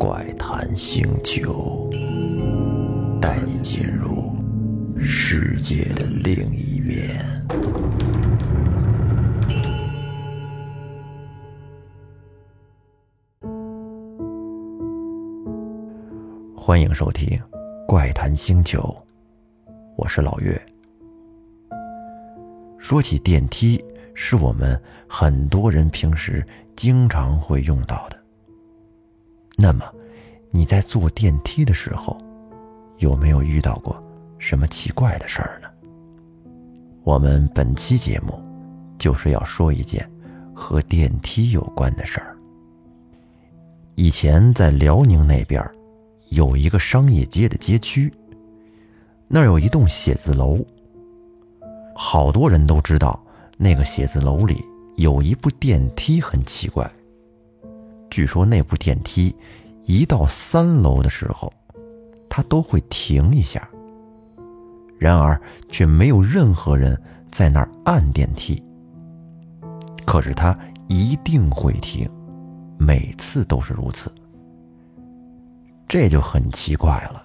[0.00, 1.90] 怪谈星球，
[3.20, 4.34] 带你进入
[4.98, 7.22] 世界的另一面。
[16.56, 17.38] 欢迎收听
[17.86, 18.80] 《怪谈星球》，
[19.96, 20.58] 我是老岳。
[22.78, 26.42] 说起电梯，是我们很多人平时
[26.74, 28.19] 经常会用到的。
[29.62, 29.84] 那么，
[30.50, 32.18] 你在坐电梯的时候，
[32.96, 34.02] 有没有遇到过
[34.38, 35.68] 什么奇怪的事儿呢？
[37.04, 38.42] 我们本期节目
[38.96, 40.10] 就是要说一件
[40.54, 42.34] 和电梯有关的事儿。
[43.96, 45.62] 以前在辽宁那边
[46.30, 48.10] 有一个商业街的街区，
[49.28, 50.58] 那儿有一栋写字楼。
[51.94, 53.22] 好多人都知道，
[53.58, 54.64] 那个写字楼里
[54.96, 56.90] 有一部电梯很奇怪。
[58.10, 59.34] 据说那部电梯
[59.84, 61.52] 一到三楼的时候，
[62.28, 63.68] 它都会停一下。
[64.98, 68.62] 然而却没有任何人在那儿按电梯。
[70.04, 70.58] 可是它
[70.88, 72.10] 一定会停，
[72.78, 74.12] 每次都是如此。
[75.88, 77.24] 这就很奇怪了，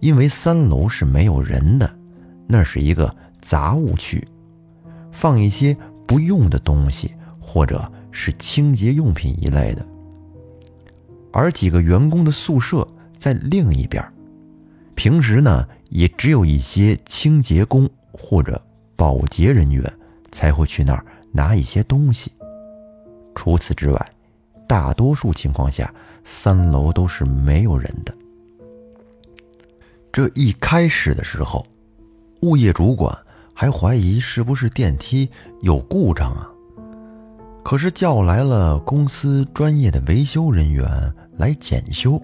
[0.00, 1.96] 因为三楼是没有人的，
[2.46, 3.14] 那是一个。
[3.46, 4.26] 杂物区，
[5.12, 9.84] 放一些不用的东西，或者是清洁用品一类的。
[11.32, 12.86] 而几个员工的宿舍
[13.18, 14.02] 在另一边，
[14.94, 18.62] 平时呢也只有一些清洁工或者
[18.94, 19.92] 保洁人员
[20.30, 22.30] 才会去那儿拿一些东西。
[23.34, 24.12] 除此之外，
[24.68, 25.92] 大多数情况下
[26.22, 28.14] 三楼都是没有人的。
[30.12, 31.66] 这一开始的时候，
[32.42, 33.12] 物业主管。
[33.56, 35.30] 还怀疑是不是电梯
[35.62, 36.50] 有故障啊？
[37.64, 40.86] 可是叫来了公司专业的维修人员
[41.38, 42.20] 来检修，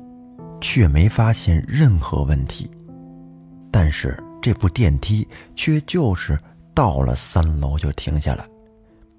[0.61, 2.71] 却没发现任何问题。
[3.71, 6.39] 但是这部电梯却就是
[6.75, 8.47] 到了三楼就停下来，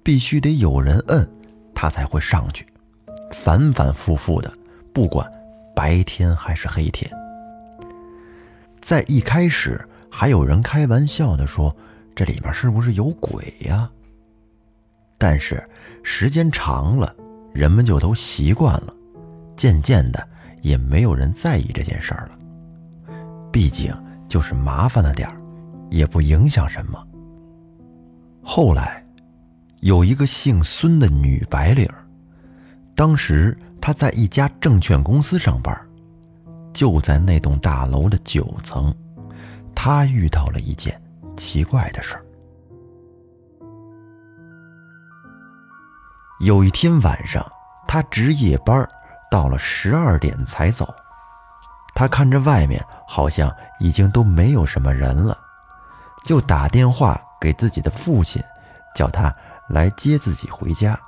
[0.04, 1.28] 必须得有人摁，
[1.74, 2.64] 它才会上去，
[3.32, 4.52] 反反复复的，
[4.92, 5.28] 不管
[5.74, 7.10] 白天还是黑天。
[8.80, 11.74] 在一开始，还有人开玩笑的说。
[12.14, 13.90] 这里面是不是有鬼呀？
[15.22, 15.64] 但是
[16.02, 17.14] 时间长了，
[17.52, 18.92] 人们就都习惯了，
[19.56, 20.28] 渐渐的
[20.62, 22.36] 也没有人在意这件事儿了。
[23.52, 23.94] 毕竟
[24.26, 25.40] 就是麻烦了点儿，
[25.90, 27.00] 也不影响什么。
[28.42, 29.06] 后来，
[29.78, 31.88] 有一个姓孙的女白领，
[32.96, 35.72] 当时她在一家证券公司上班，
[36.72, 38.92] 就在那栋大楼的九层，
[39.72, 41.00] 她遇到了一件。
[41.36, 42.24] 奇怪的事儿。
[46.42, 47.44] 有一天晚上，
[47.86, 48.84] 他值夜班，
[49.30, 50.92] 到了十二点才走。
[51.94, 55.38] 他看着外面好像已经都没有什么人了，
[56.24, 58.42] 就打电话给自己的父亲，
[58.92, 59.32] 叫他
[59.68, 60.98] 来接自己回家。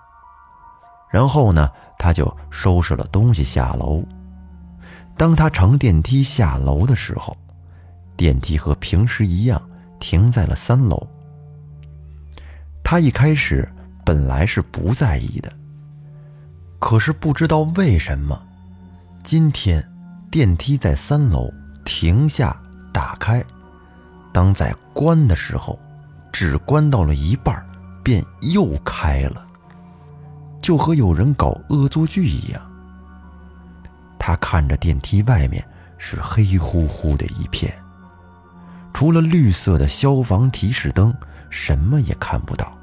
[1.10, 1.68] 然后呢，
[1.98, 4.04] 他就收拾了东西下楼。
[5.16, 7.36] 当他乘电梯下楼的时候，
[8.16, 9.60] 电梯和平时一样。
[10.00, 11.08] 停在了三楼。
[12.82, 13.66] 他一开始
[14.04, 15.52] 本来是不在意的，
[16.78, 18.40] 可是不知道为什么，
[19.22, 19.82] 今天
[20.30, 21.50] 电梯在三楼
[21.84, 22.54] 停下
[22.92, 23.42] 打开，
[24.32, 25.78] 当在关的时候，
[26.30, 27.64] 只关到了一半，
[28.02, 29.46] 便又开了，
[30.60, 32.60] 就和有人搞恶作剧一样。
[34.18, 35.64] 他看着电梯外面
[35.96, 37.72] 是黑乎乎的一片。
[38.92, 41.12] 除了绿色的消防提示灯，
[41.50, 42.78] 什么也看不到。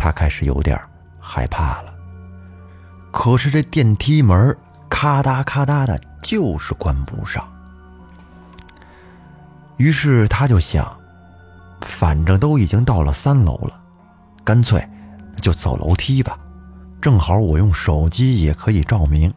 [0.00, 0.80] 他开始有点
[1.20, 1.94] 害怕了。
[3.10, 4.56] 可是这电梯门
[4.88, 7.46] 咔嗒咔嗒的，就是关不上。
[9.76, 10.98] 于是他就想，
[11.82, 13.78] 反正都已经到了三楼了，
[14.42, 14.82] 干脆
[15.42, 16.38] 就走楼梯吧，
[17.02, 19.30] 正好我用手机也可以照明。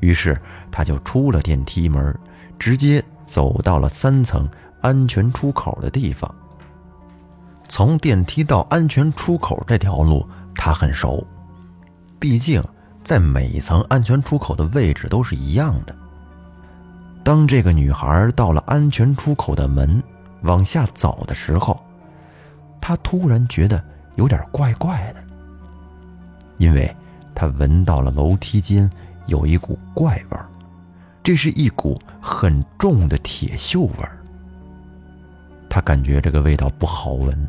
[0.00, 0.36] 于是
[0.72, 2.18] 他就出了电梯门，
[2.58, 3.00] 直接。
[3.24, 4.46] 走到了三层
[4.82, 6.34] 安全出口的地方。
[7.74, 11.26] 从电梯到安全出口这条路，他很熟，
[12.20, 12.62] 毕竟
[13.02, 15.96] 在每一层安全出口的位置都是一样的。
[17.24, 20.02] 当这个女孩到了安全出口的门，
[20.42, 21.82] 往下走的时候，
[22.78, 23.82] 她突然觉得
[24.16, 25.24] 有点怪怪的，
[26.58, 26.94] 因为
[27.34, 28.90] 她闻到了楼梯间
[29.24, 30.46] 有一股怪味儿。
[31.22, 34.18] 这是一股很重的铁锈味儿，
[35.70, 37.48] 他感觉这个味道不好闻，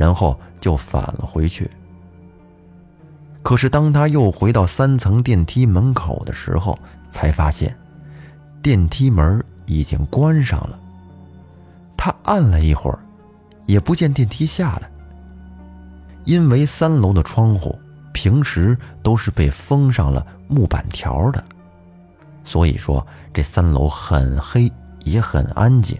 [0.00, 1.70] 然后就返了回去。
[3.42, 6.78] 可是当他又回到三层电梯门口的时候，
[7.10, 7.76] 才发现
[8.62, 10.80] 电梯门已经关上了。
[11.98, 12.98] 他按了一会儿，
[13.66, 14.90] 也不见电梯下来。
[16.24, 17.78] 因为三楼的窗户
[18.14, 21.44] 平时都是被封上了木板条的，
[22.42, 24.72] 所以说这三楼很黑
[25.04, 25.98] 也很安静。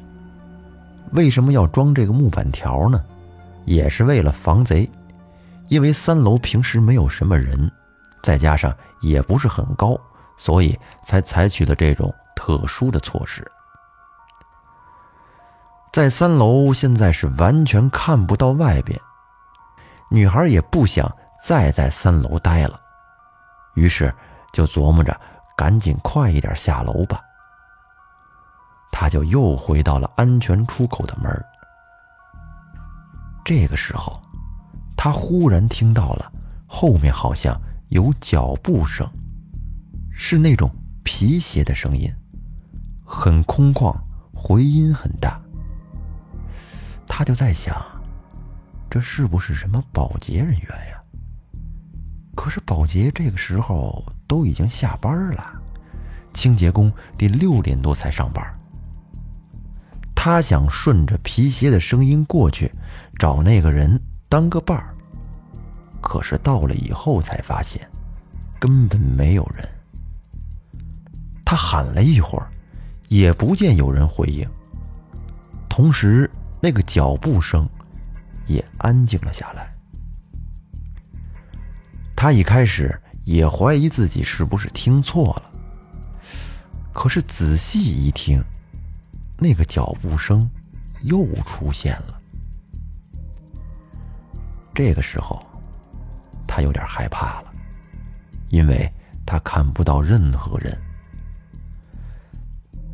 [1.12, 3.04] 为什么要装这个木板条呢？
[3.64, 4.90] 也是为了防贼。
[5.68, 7.70] 因为三楼平时没有什么人，
[8.22, 9.96] 再加上也不是很高，
[10.36, 13.48] 所以才采取了这种特殊的措施。
[15.92, 19.00] 在三楼现在是完全看不到外边。
[20.10, 21.08] 女孩也不想
[21.44, 22.80] 再在三楼待了，
[23.74, 24.12] 于是
[24.52, 25.18] 就琢磨着
[25.56, 27.20] 赶紧快一点下楼吧。
[28.90, 31.32] 她就又回到了安全出口的门。
[33.52, 34.16] 这个时候，
[34.96, 36.30] 他忽然听到了
[36.68, 39.04] 后面好像有脚步声，
[40.12, 40.70] 是那种
[41.02, 42.08] 皮鞋的声音，
[43.04, 43.92] 很空旷，
[44.32, 45.42] 回音很大。
[47.08, 47.84] 他就在想。
[48.88, 51.02] 这是不是什么保洁人员呀？
[52.36, 55.60] 可是保洁这个时候都已经下班了，
[56.32, 58.44] 清洁工得六点多才上班。
[60.14, 62.70] 他想顺着皮鞋的声音过去，
[63.18, 64.94] 找那个人当个伴儿。
[66.00, 67.88] 可是到了以后才发现，
[68.58, 69.68] 根本没有人。
[71.44, 72.48] 他喊了一会儿，
[73.08, 74.48] 也不见有人回应。
[75.68, 76.30] 同时，
[76.60, 77.68] 那个脚步声。
[78.46, 79.72] 也安静了下来。
[82.16, 85.52] 他一开始也怀疑自己是不是听错了，
[86.92, 88.42] 可是仔细一听，
[89.38, 90.50] 那个脚步声
[91.02, 92.19] 又出现了。
[94.74, 95.44] 这个时候，
[96.46, 97.52] 他有点害怕了，
[98.48, 98.90] 因为
[99.26, 100.76] 他看不到任何人。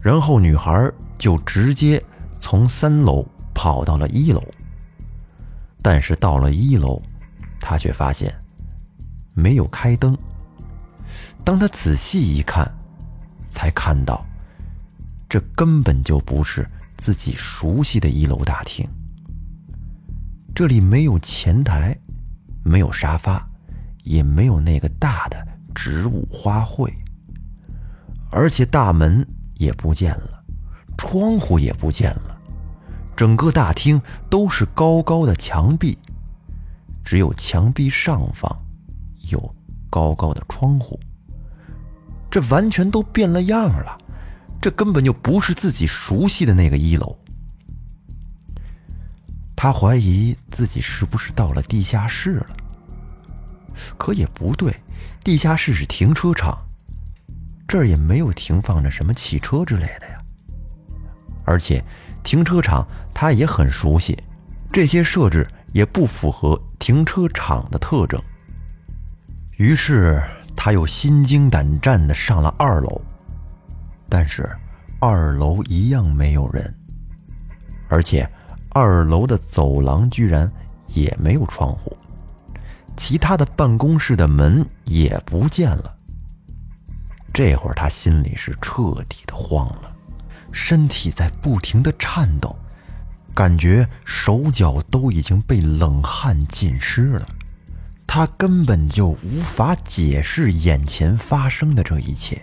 [0.00, 2.02] 然后女孩就直接
[2.38, 4.42] 从三楼跑到了一楼。
[5.82, 7.00] 但是到了一楼，
[7.60, 8.34] 他却发现
[9.34, 10.16] 没有开灯。
[11.44, 12.68] 当他仔细一看，
[13.50, 14.26] 才看到
[15.28, 18.84] 这根本就不是自己熟悉的一楼大厅。
[20.56, 21.94] 这里没有前台，
[22.64, 23.46] 没有沙发，
[24.04, 26.90] 也没有那个大的植物花卉，
[28.30, 29.22] 而且大门
[29.56, 30.42] 也不见了，
[30.96, 32.40] 窗户也不见了。
[33.14, 34.00] 整个大厅
[34.30, 35.98] 都是高高的墙壁，
[37.04, 38.50] 只有墙壁上方
[39.30, 39.54] 有
[39.90, 40.98] 高高的窗户。
[42.30, 43.98] 这完全都变了样了，
[44.58, 47.14] 这根本就不是自己熟悉的那个一楼。
[49.56, 52.56] 他怀疑自己是不是到了地下室了，
[53.96, 54.78] 可也不对，
[55.24, 56.56] 地下室是停车场，
[57.66, 60.20] 这儿也没有停放着什么汽车之类的呀，
[61.44, 61.82] 而且。
[62.22, 64.20] 停车场他也很熟悉，
[64.72, 68.20] 这些设置也不符合停车场的特征。
[69.58, 70.20] 于是
[70.56, 73.00] 他又心惊胆战地上了二楼，
[74.08, 74.50] 但是
[74.98, 76.74] 二楼一样没有人，
[77.86, 78.28] 而且
[78.78, 80.52] 二楼的走廊居然
[80.88, 81.96] 也没有窗户，
[82.94, 85.96] 其他的办公室的门也不见了。
[87.32, 89.90] 这会儿他心里是彻底的慌了。
[90.52, 92.54] 身体在不停的颤抖，
[93.34, 97.26] 感觉手脚都已经被冷汗浸湿了。
[98.06, 102.42] 他根本就无法解释眼前发生的这一切。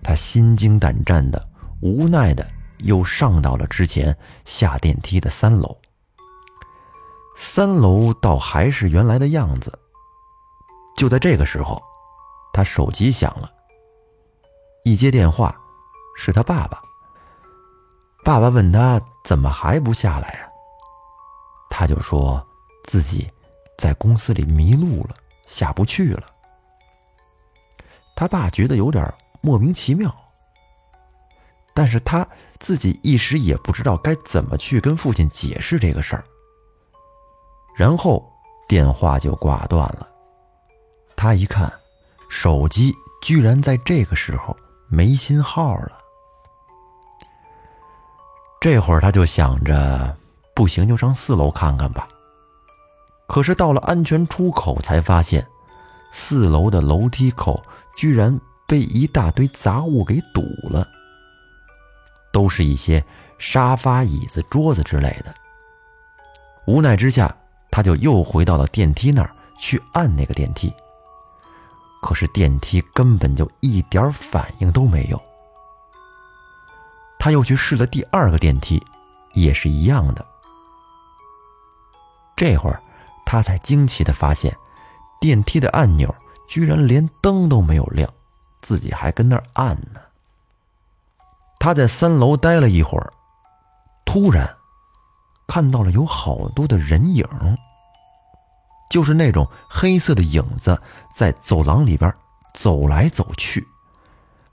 [0.00, 1.44] 他心惊胆战的，
[1.80, 2.48] 无奈的
[2.84, 5.76] 又上到了之前下电梯的三楼。
[7.36, 9.76] 三楼倒还是原来的样子。
[10.96, 11.82] 就在这个时候，
[12.52, 13.50] 他手机响了，
[14.84, 15.56] 一接电话。
[16.16, 16.82] 是他爸爸。
[18.22, 20.50] 爸爸问他怎么还不下来呀？
[21.70, 22.46] 他就说
[22.84, 23.26] 自己
[23.78, 25.14] 在公司里迷路了，
[25.46, 26.24] 下不去了。
[28.14, 29.10] 他爸觉得有点
[29.40, 30.14] 莫名其妙，
[31.74, 32.26] 但是他
[32.58, 36.24] 自己一时也不知道该怎么去跟父亲解释这个事儿。
[37.76, 38.30] 然后
[38.68, 40.06] 电话就挂断了。
[41.16, 41.72] 他一看，
[42.28, 44.56] 手机居然在这个时候
[44.88, 45.92] 没信号了。
[48.60, 50.16] 这会儿他就想着，
[50.54, 52.08] 不行就上四楼看看吧。
[53.26, 55.46] 可是到了安全出口，才发现
[56.12, 57.62] 四楼的楼梯口
[57.96, 60.86] 居然被一大堆杂物给堵了，
[62.32, 63.04] 都是一些
[63.38, 65.34] 沙发、椅子、桌子之类的。
[66.66, 67.34] 无奈之下，
[67.70, 70.72] 他就又回到了电梯那儿去按那个电梯，
[72.02, 75.20] 可是电梯根本就一点反应都没有。
[77.18, 78.82] 他又去试了第二个电梯，
[79.34, 80.24] 也是一样的。
[82.36, 82.82] 这会儿，
[83.26, 84.56] 他才惊奇的发现，
[85.20, 86.14] 电梯的按钮
[86.48, 88.08] 居然连灯都没有亮，
[88.62, 90.00] 自己还跟那儿按呢。
[91.60, 93.12] 他在三楼待了一会儿，
[94.06, 94.48] 突然
[95.46, 97.24] 看到了有好多的人影，
[98.88, 100.80] 就是那种黑色的影子
[101.14, 102.12] 在走廊里边
[102.54, 103.64] 走来走去，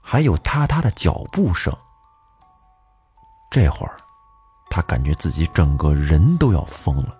[0.01, 1.73] 还有踏踏的脚步声。
[3.49, 3.97] 这会儿，
[4.69, 7.17] 他感觉自己整个人都要疯了，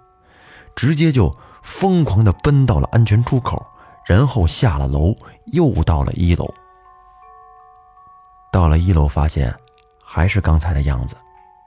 [0.76, 3.66] 直接就疯狂的奔到了安全出口，
[4.06, 5.16] 然后下了楼，
[5.54, 6.54] 又到了一楼。
[8.52, 9.58] 到了一楼，发现
[10.10, 11.18] 还是刚才的样子，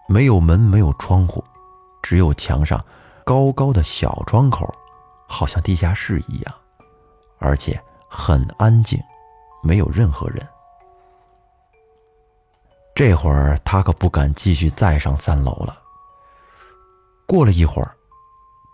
[0.09, 1.44] 没有门，没有窗户，
[2.02, 2.82] 只有墙上
[3.23, 4.75] 高高的小窗口，
[5.28, 6.54] 好像地下室一样，
[7.38, 7.78] 而且
[8.09, 8.99] 很安静，
[9.62, 10.49] 没有任何人。
[12.94, 15.78] 这会儿他可不敢继续再上三楼了。
[17.26, 17.94] 过了一会儿，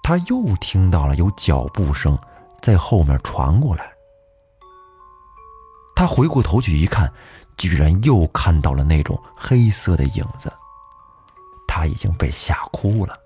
[0.00, 2.16] 他又听到了有脚步声
[2.62, 3.92] 在后面传过来。
[5.96, 7.12] 他回过头去一看，
[7.56, 10.52] 居然又看到了那种黑色的影子。
[11.66, 13.18] 他已经被吓哭了，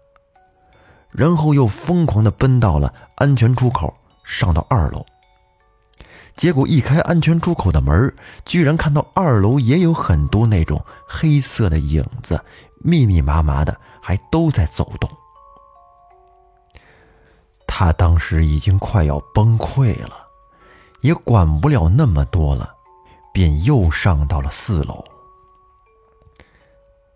[1.10, 3.94] 然后又疯狂的奔到了安全出口，
[4.24, 5.04] 上到二楼。
[6.36, 8.12] 结果一开安全出口的门，
[8.44, 12.42] 居然看到二楼也有很多那种黑色的影子，
[12.78, 15.08] 密密麻麻的，还都在走动。
[17.66, 20.16] 他当时已经快要崩溃了，
[21.02, 22.74] 也管不了那么多了，
[23.32, 25.04] 便又上到了四楼。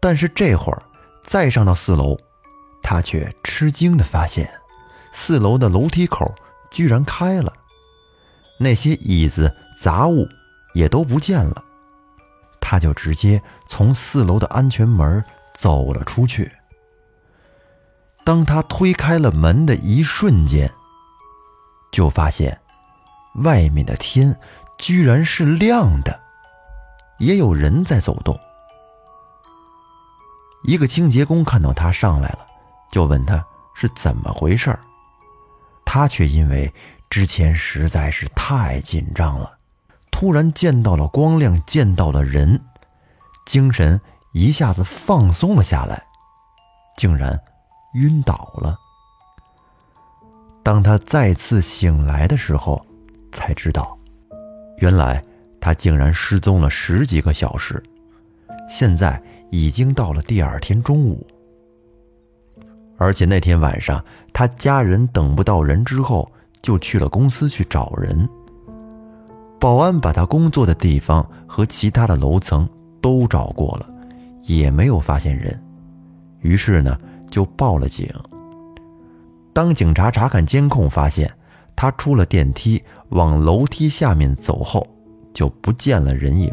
[0.01, 0.83] 但是这会儿
[1.25, 2.17] 再上到四楼，
[2.83, 4.51] 他却吃惊的发现，
[5.13, 6.35] 四楼的楼梯口
[6.71, 7.53] 居然开了。
[8.59, 10.29] 那些椅子杂物
[10.75, 11.65] 也都不见了，
[12.61, 16.53] 他就直接从四楼的安全门走了出去。
[18.25, 20.71] 当他推开了门的一瞬间，
[21.91, 22.61] 就发现
[23.37, 24.39] 外面的天
[24.85, 26.21] 居然是亮的，
[27.17, 28.39] 也有人在走动。
[30.65, 32.47] 一个清洁工看到他上来了，
[32.93, 33.43] 就问他
[33.75, 34.79] 是怎么回事
[35.87, 36.71] 他却因为。
[37.09, 39.57] 之前实在是太紧张了，
[40.11, 42.61] 突然见到了光亮，见到了人，
[43.47, 43.99] 精神
[44.33, 46.05] 一下子放松了下来，
[46.97, 47.41] 竟然
[47.95, 48.77] 晕倒了。
[50.65, 52.85] 当他再次醒来的时候，
[53.31, 53.97] 才知道，
[54.79, 55.23] 原来
[55.61, 57.83] 他竟然失踪了十几个小时，
[58.69, 61.27] 现在已经到了第二天中午，
[62.97, 66.31] 而且那天晚上他家人等不到人之后。
[66.65, 68.27] 就去了公司去找人。
[69.61, 72.67] 保安把他工作的地方和其他的楼层
[73.03, 73.87] 都找过了，
[74.45, 75.63] 也没有发现人。
[76.41, 76.99] 于是呢，
[77.31, 78.09] 就报了警。
[79.53, 81.31] 当警察查看监控，发现
[81.77, 84.87] 他出了电梯往楼梯下面走后，
[85.33, 86.53] 就不见了人影。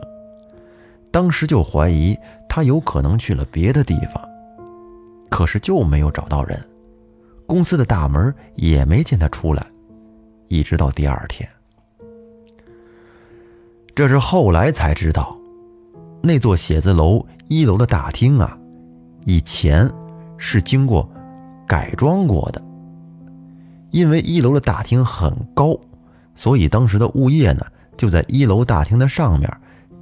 [1.11, 4.23] 当时就怀疑他有可能去了别的地方，
[5.29, 6.59] 可是就没有找到人。
[7.45, 9.65] 公司的大门也没见他出来。
[10.47, 11.49] 一直到第二天，
[13.95, 15.37] 这是后来才知道，
[16.21, 18.57] 那座写字楼一楼的大厅啊，
[19.25, 19.89] 以前
[20.37, 21.09] 是经过
[21.65, 22.61] 改装过的。
[23.91, 25.77] 因为一楼的大厅很高，
[26.35, 29.49] 所以当时的物业呢，就在一楼大厅的上面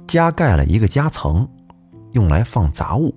[0.06, 1.46] 加盖了一个夹层，
[2.12, 3.14] 用来放杂物。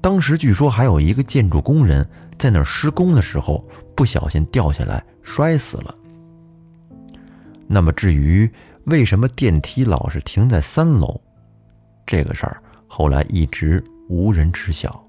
[0.00, 2.08] 当时据说还有一个建筑工人
[2.38, 5.04] 在那儿施工的时候，不小心掉下来。
[5.30, 5.94] 摔死了。
[7.66, 8.50] 那么，至于
[8.84, 11.20] 为什么电梯老是停在三楼，
[12.06, 15.04] 这个事儿后来一直无人知晓。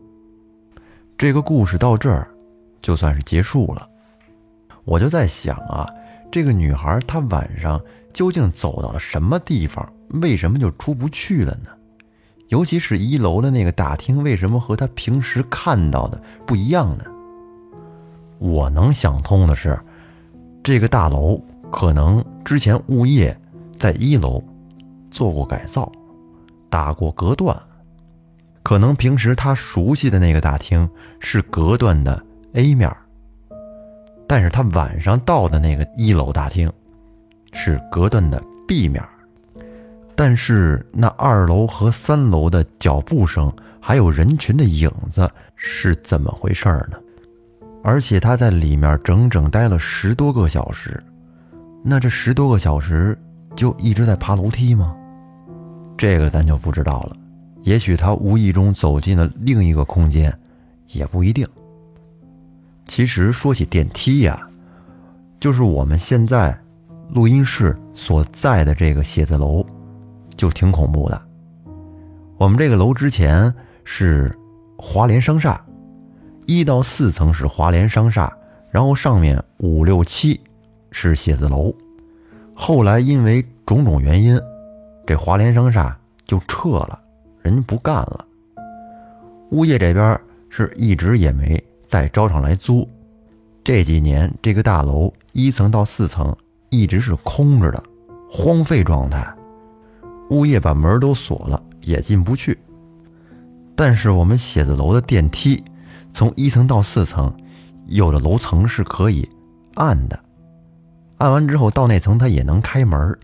[1.17, 2.29] 这个故事到这儿
[2.81, 3.87] 就算是结束了。
[4.85, 5.87] 我就在想啊，
[6.31, 7.81] 这个女孩她晚上
[8.13, 9.87] 究竟走到了什么地方？
[10.21, 11.69] 为什么就出不去了呢？
[12.47, 17.05] 尤其是一楼的那个大厅，为什么和她平时看到的不一样呢？
[18.39, 19.79] 我能想通的是。
[20.61, 23.35] 这个大楼可能之前物业
[23.77, 24.43] 在一楼
[25.09, 25.89] 做过改造，
[26.69, 27.57] 打过隔断，
[28.61, 30.87] 可能平时他熟悉的那个大厅
[31.21, 32.21] 是隔断的
[32.53, 32.91] A 面，
[34.27, 36.71] 但是他晚上到的那个一楼大厅
[37.53, 39.03] 是隔断的 B 面，
[40.15, 46.97] 但是那二楼和三楼的脚步声还有人群的影子是怎么回事呢？
[47.83, 51.01] 而且他在里面整整待了十多个小时。
[51.83, 53.17] 那这十多个小时
[53.55, 54.95] 就一直在爬楼梯吗？
[55.97, 57.15] 这个咱就不知道了。
[57.61, 60.37] 也许他无意中走进了另一个空间，
[60.87, 61.47] 也不一定。
[62.89, 64.49] 其实说起电梯呀，
[65.39, 66.59] 就是我们现在
[67.11, 69.63] 录音室所在的这个写字楼，
[70.35, 71.21] 就挺恐怖的。
[72.39, 73.53] 我们这个楼之前
[73.83, 74.35] 是
[74.75, 75.63] 华联商厦，
[76.47, 78.35] 一到四层是华联商厦，
[78.71, 80.41] 然后上面五六七
[80.91, 81.71] 是写字楼。
[82.55, 84.37] 后来因为种种原因，
[85.05, 86.99] 这华联商厦就撤了。
[87.43, 88.25] 人家不干了，
[89.51, 90.19] 物业这边
[90.49, 92.87] 是一直也没再招上来租。
[93.63, 96.35] 这几年这个大楼一层到四层
[96.69, 97.83] 一直是空着的，
[98.29, 99.27] 荒废状态。
[100.29, 102.55] 物业把门都锁了，也进不去。
[103.75, 105.63] 但是我们写字楼的电梯
[106.13, 107.35] 从一层到四层，
[107.87, 109.27] 有的楼层是可以
[109.73, 110.19] 按的，
[111.17, 113.17] 按完之后到那层它也能开门。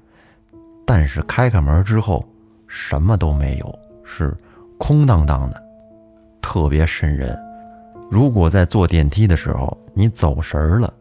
[0.87, 2.27] 但是开开门之后
[2.67, 3.79] 什么都没有。
[4.03, 4.35] 是
[4.79, 5.63] 空荡荡的，
[6.41, 7.37] 特别瘆人。
[8.09, 10.93] 如果在坐电梯的时候你走神儿了，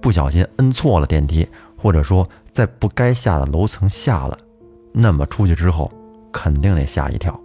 [0.00, 4.38] 不小心摁错了电梯，或者说在不该下的楼层下了，
[4.92, 5.90] 那么出去之后
[6.32, 7.38] 肯定得吓一跳。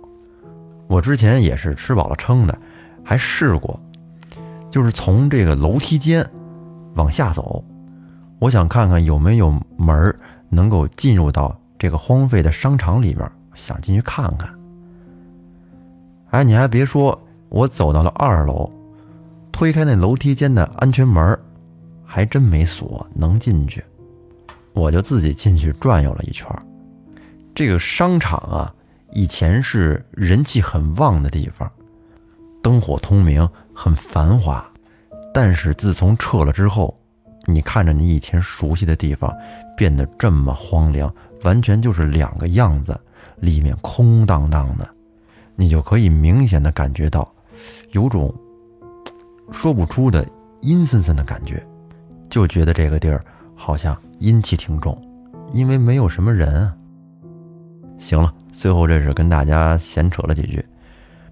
[0.88, 2.58] 我之前也是吃饱了撑的，
[3.04, 3.80] 还试过，
[4.70, 6.26] 就是从这个楼梯间
[6.96, 7.64] 往下走，
[8.40, 10.18] 我想看看有没有门
[10.50, 14.50] 能够进入到这个荒废的商场里面，想进去看看。
[16.30, 17.20] 哎，你还别说，
[17.50, 18.72] 我走到了二楼，
[19.58, 21.36] 推开那楼梯间的安全门，
[22.06, 23.84] 还真没锁，能进去。
[24.72, 26.48] 我就自己进去转悠了一圈。
[27.56, 28.72] 这个商场啊，
[29.14, 31.68] 以前是人气很旺的地方，
[32.62, 34.64] 灯火通明，很繁华。
[35.34, 36.96] 但是自从撤了之后，
[37.48, 39.36] 你看着你以前熟悉的地方
[39.76, 41.12] 变得这么荒凉，
[41.42, 42.96] 完全就是两个样子，
[43.40, 44.88] 里面空荡荡的。
[45.56, 47.28] 你就可以明显的感觉到，
[47.90, 48.32] 有种
[49.52, 50.28] 说不出的
[50.62, 51.66] 阴森森的感觉，
[52.30, 53.24] 就觉得这个地儿
[53.56, 55.00] 好像阴气挺重，
[55.52, 56.76] 因为没有什么人啊。
[57.98, 60.64] 行了，最后这是跟大家闲扯了几句，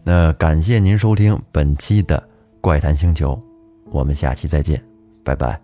[0.03, 2.21] 那感谢您收听本期的
[2.61, 3.39] 怪谈星球，
[3.91, 4.81] 我们下期再见，
[5.23, 5.59] 拜拜。